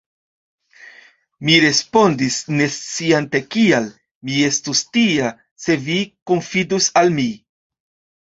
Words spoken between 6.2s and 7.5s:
konfidus al mi.